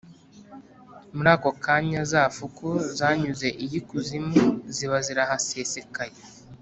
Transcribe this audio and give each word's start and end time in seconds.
Muri 1.15 1.29
ako 1.35 1.49
kanya, 1.63 2.01
za 2.11 2.23
fuku 2.37 2.67
zanyuze 2.97 3.47
iy'ikuzimu 3.63 4.35
ziba 4.75 4.97
zirahasesekaye, 5.05 6.15